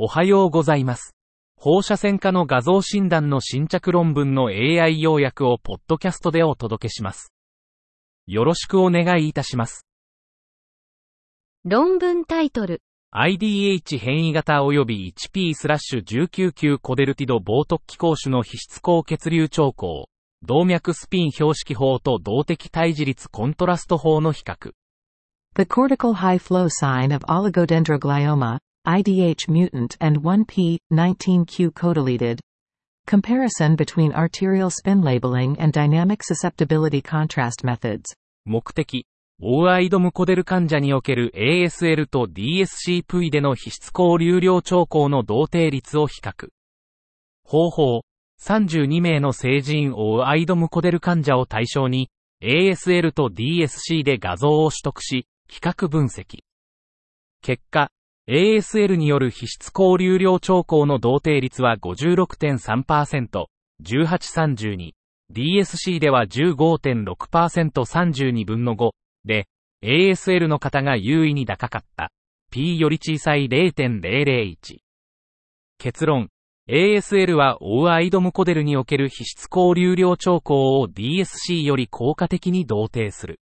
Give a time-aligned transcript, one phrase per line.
[0.00, 1.16] おはようございます。
[1.56, 7.32] 放射線科の画像診断の新着論文の AI 要約をポッドキャストでお届けします。
[8.28, 9.88] よろしくお願いいたします。
[11.64, 12.80] 論文タイトル、
[13.12, 20.06] IDH 変異型及び 1P-19Q コデルティド防突起工種の皮質高血流兆候、
[20.46, 24.70] 動脈スピン標識法と動的対峙率コントラスト法の比較。
[25.56, 32.40] The cortical high flow sign of oligodendroglioma, IDH mutant and 1p19q codeleted.
[33.06, 38.14] Comparison between arterial spin labeling and dynamic susceptibility contrast methods.
[38.44, 39.06] 目的、
[39.40, 46.48] オーアイドムコデル患者における ASL と DSCV での皮質高流量兆候の同定率を比較。
[47.44, 48.02] 方法、
[48.40, 52.10] 32名の成人オーアイドムコデル患者を対象に、
[52.42, 56.40] ASL と DSC で画像を取得し、比較分析。
[57.42, 57.90] 結果、
[58.28, 63.46] ASL による皮質高流量兆候の同定率は56.3%、
[63.82, 64.92] 1832。
[65.32, 68.90] DSC では15.6% 32分の5
[69.24, 69.46] で、
[69.82, 72.10] ASL の方が優位に高かった。
[72.50, 74.80] P より小さい0.001。
[75.78, 76.28] 結論。
[76.68, 83.40] ASL はオーアイドムコデルにおける皮質高流量兆候を DSC より効果的に同定する。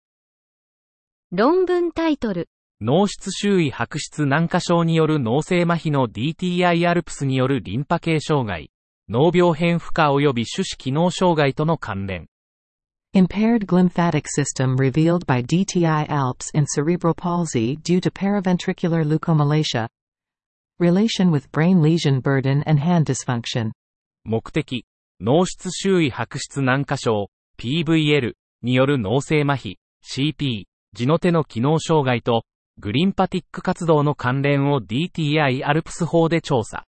[1.33, 2.47] 論文タイトル、
[2.79, 8.69] 脳室周囲白質軟化症による脳性麻痺の DTI アルプスによるリンパ系障害、
[9.09, 12.27] 脳病変負荷及び種子機能障害との関連。
[13.15, 19.87] Impaired glymphatic system revealed by DTI ALPS in cerebral palsy due to paraventricular leukomalacia.
[20.77, 23.71] Relation with brain lesion burden and hand dysfunction.
[24.23, 24.85] 目的、
[25.19, 32.43] 脳室周囲白質軟化症、PVL による脳性麻痺、CP、地の手の機能障害と、
[32.79, 36.85] グリンパティック活動の関連を DTI アルプス法で調査。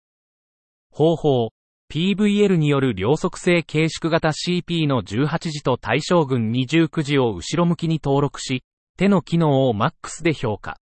[0.91, 1.49] 方法、
[1.91, 8.63] PVL による両側性軽縮型 CP の18時と対象群29時を後ろ向きに登録し、
[8.97, 10.77] 手の機能をマックスで評価。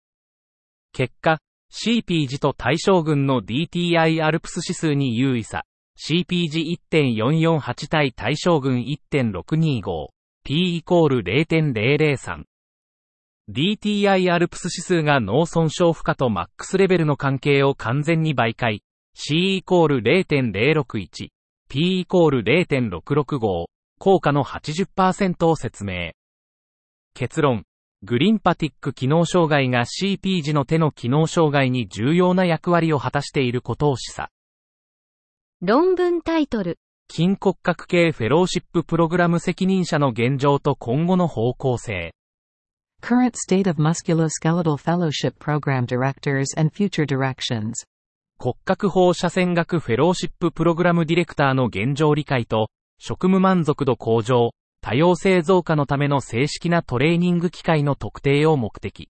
[0.92, 1.38] 結果、
[1.72, 5.62] CP 時と対象群の DTI アルプス指数に優位さ、
[5.96, 10.08] CP 時1.448対対象群1.625、
[10.44, 12.44] P イコール0.003。
[13.48, 18.82] DTI アルプス指数が脳損傷負荷とマックスレベルの関係を完全に媒介。
[19.14, 21.28] C イコール0.061、
[21.68, 23.66] P イコール0.665、
[23.98, 26.12] 効果の80%を説明。
[27.14, 27.64] 結論。
[28.02, 34.26] グリンパティック機能障害が CP 時の手の機能障害に重要な役割を果たしていることを示唆。
[35.62, 36.78] 論文タイトル、
[37.10, 42.12] 筋骨格系フェローシッププログラム責任者の現状と今後の方向性。
[43.06, 47.86] Current state of musculoskeletal fellowship program directors and future directions.
[48.36, 52.68] 骨格放射線学フェローシッププログラムディレクターの現状理解と、
[52.98, 54.50] 職務満足度向上、
[54.80, 59.08] 多様性増加のための正式なトレーニング機会の特定を目的。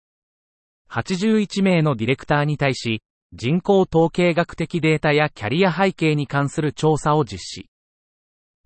[0.89, 3.01] 81名のディレクターに対し、
[3.33, 7.67] 人口統計学的データやキャリア背景に関する調査を実施。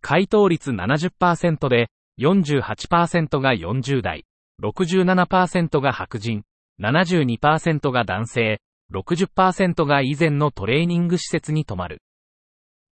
[0.01, 4.23] 回答率70%で、48%が40代、
[4.61, 6.43] 67%が白人、
[6.79, 8.61] 72%が男性、
[8.93, 12.01] 60%が以前のトレーニング施設に泊まる。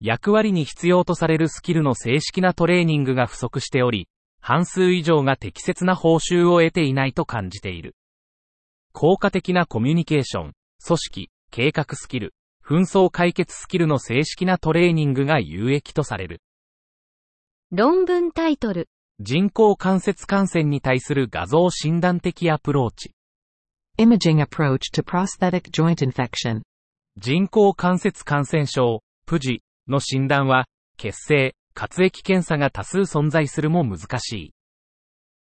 [0.00, 4.08] 役割に必要とされるスキルの正式なトレーニングが不足しており、
[4.40, 7.96] 半数以上が適切な報酬を得ていないと感じている。
[8.92, 10.52] 効果的なコミュニケーション、
[10.84, 16.40] 組織、計画スキル、紛争解決スキルの正式なトレーニングが有益とされる。
[17.72, 18.88] 論文タイトル、
[19.20, 23.10] 人工関節感染に対する画像診断的アプローチ。
[23.98, 26.62] Imaging approach to prosthetic joint infection.
[27.16, 30.66] 人工関節感染症、プジの診断は、
[30.98, 34.52] 血清、活液検査が多数存在するも難しい。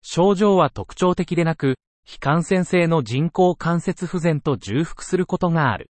[0.04, 5.90] 症状は特徴的でなく、非感染性の人工関節不全と重複することがある。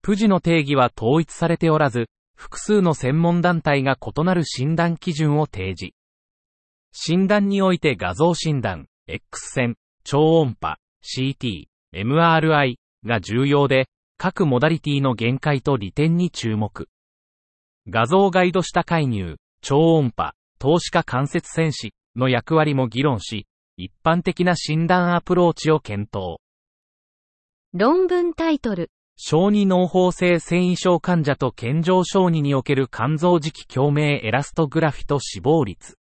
[0.00, 5.97] プジの定義は統一されておらず、複数の専門団体が異なる診断基準を提示。
[6.92, 16.88] 診断において画像診断、X 線、超音波、CT、MRI が重要で、各モダリティの限界と利点に注目。
[17.88, 23.46] 画像ガイド下介入、超音波、投資化関節戦士の役割も議論し、
[23.76, 26.38] 一般的な診断アプローチを検討。
[27.72, 35.98] 論文タイトル、小児脳胞性繊維症患者と健常小児における肝臓磁気共鳴エラストグラフィと死亡率。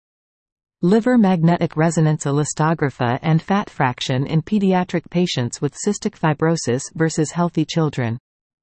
[0.86, 7.64] Liver magnetic resonance elastography and fat fraction in pediatric patients with cystic fibrosis versus healthy
[7.64, 8.20] children.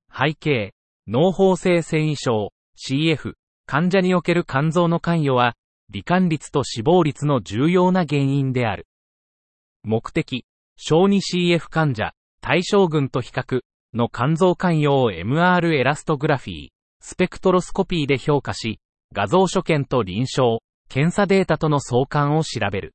[0.09, 0.71] 背景、
[1.05, 3.33] 脳胞性繊維症、CF、
[3.65, 5.55] 患者における肝臓の関与は、
[5.93, 8.87] 罹患率と死亡率の重要な原因である。
[9.83, 10.45] 目的、
[10.77, 13.59] 小児 CF 患者、対象群と比較
[13.93, 16.67] の肝臓関与を MR エラストグラフィー、
[17.01, 18.79] スペクトロスコピーで評価し、
[19.11, 20.59] 画像所見と臨床、
[20.93, 22.93] 検査データとの相関を調べる。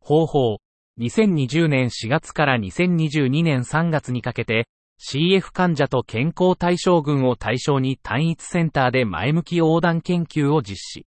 [0.00, 0.56] 方法、
[0.98, 4.66] 2020年4月から2022年3月にかけて、
[4.98, 11.06] CF 患者と健康対象群を対象に単一センターで前向き横断研究を実施。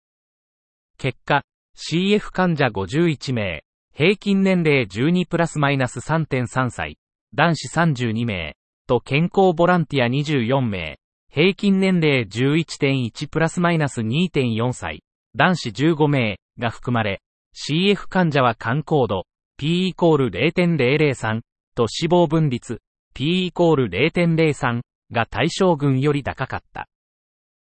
[0.98, 1.42] 結果、
[1.76, 6.98] CF 患者51名、平均年齢12プラスマイナス3.3歳、
[7.34, 8.54] 男子32名、
[8.86, 15.02] と健康ボランティア24名、平均年齢11.1プラスマイナス2.4歳、
[15.38, 17.22] 男子15名が含まれ、
[17.54, 19.22] CF 患者は肝高度、
[19.56, 21.42] P イコール0.003
[21.76, 22.80] と死亡分率、
[23.14, 24.80] P イコール0.03
[25.12, 26.88] が対象群より高かった。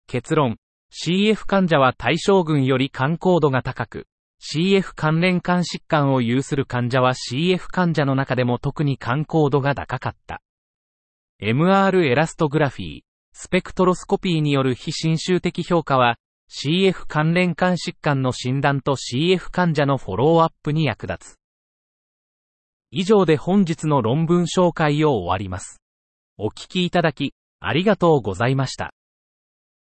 [0.07, 0.59] 結論、
[0.93, 4.07] CF 患者は対象群より肝高度が高く、
[4.41, 10.41] CF 関連肝疾患を有する患者は CF 患者の中でも特に肝高度が高かった。
[11.43, 13.01] MR エラストグラフィー、
[13.33, 16.19] スペクトロスコピーによる非侵襲的評価は、
[16.51, 21.39] CF 関連肝疾患の診断と CF 患者のフォローアップに役立つ。
[22.91, 25.83] 以上で本日の論文紹介を終わります。
[26.39, 28.93] お聞きいただき、ありがとうございました。